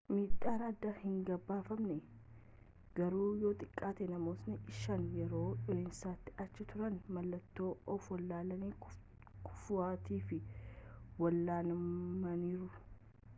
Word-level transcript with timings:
miidhaan 0.13 0.61
addaa 0.67 0.91
hin 0.99 1.17
gabaafamne 1.25 1.97
garuu 2.99 3.27
yoo 3.41 3.51
xiqqaate 3.65 4.07
namootni 4.13 4.55
shan 4.79 5.03
yeroo 5.19 5.43
dho'iinsaatti 5.69 6.35
achi 6.47 6.67
turan 6.73 6.97
mallattoo 7.21 7.69
ofwallaalanii-kufuutiif 7.99 10.33
wal'aanamaniru 11.25 12.73